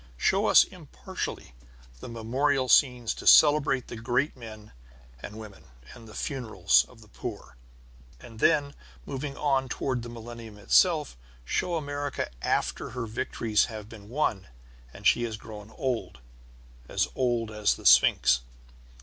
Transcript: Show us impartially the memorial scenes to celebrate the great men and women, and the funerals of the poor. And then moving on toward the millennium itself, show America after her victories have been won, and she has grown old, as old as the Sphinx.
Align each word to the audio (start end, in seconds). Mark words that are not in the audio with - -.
Show 0.17 0.47
us 0.47 0.63
impartially 0.63 1.53
the 1.99 2.09
memorial 2.09 2.67
scenes 2.67 3.13
to 3.13 3.27
celebrate 3.27 3.87
the 3.87 3.95
great 3.95 4.35
men 4.35 4.71
and 5.21 5.37
women, 5.37 5.65
and 5.93 6.07
the 6.07 6.15
funerals 6.15 6.87
of 6.89 7.01
the 7.01 7.07
poor. 7.07 7.55
And 8.19 8.39
then 8.39 8.73
moving 9.05 9.37
on 9.37 9.69
toward 9.69 10.01
the 10.01 10.09
millennium 10.09 10.57
itself, 10.57 11.15
show 11.45 11.75
America 11.75 12.31
after 12.41 12.89
her 12.97 13.05
victories 13.05 13.65
have 13.65 13.87
been 13.89 14.09
won, 14.09 14.47
and 14.91 15.05
she 15.05 15.21
has 15.21 15.37
grown 15.37 15.69
old, 15.77 16.17
as 16.89 17.07
old 17.15 17.51
as 17.51 17.75
the 17.75 17.85
Sphinx. 17.85 18.41